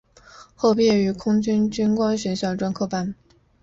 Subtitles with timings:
[0.55, 3.13] 后毕业于空军军官学校专科班。